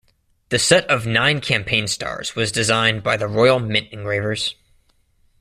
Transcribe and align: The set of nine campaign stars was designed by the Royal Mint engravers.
The 0.49 0.57
set 0.57 0.89
of 0.89 1.05
nine 1.05 1.41
campaign 1.41 1.85
stars 1.85 2.35
was 2.35 2.51
designed 2.51 3.03
by 3.03 3.17
the 3.17 3.27
Royal 3.27 3.59
Mint 3.59 3.93
engravers. 3.93 4.55